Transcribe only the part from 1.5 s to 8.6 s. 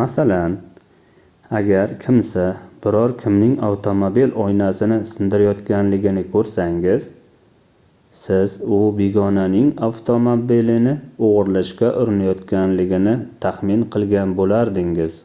agar kimsa biror kimning avtomobil oynasini sindirayotganligini koʻrsangiz siz